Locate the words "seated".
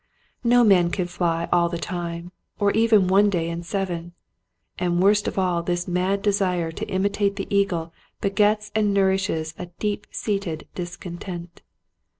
10.09-10.67